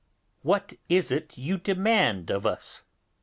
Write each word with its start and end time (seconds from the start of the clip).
What 0.41 0.73
is 0.89 1.11
it 1.11 1.37
you 1.37 1.59
demand 1.59 2.31
of 2.31 2.43
us? 2.47 2.85